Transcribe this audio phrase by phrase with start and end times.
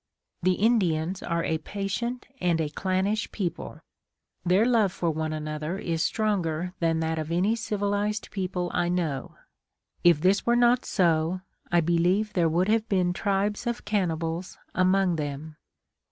[0.41, 3.81] The Indians are a patient and a clannish people;
[4.43, 9.35] their love for one another is stronger than that of any civilized people I know.
[10.03, 11.41] If this were not so,
[11.71, 15.57] I believe there would have been tribes of cannibals among them.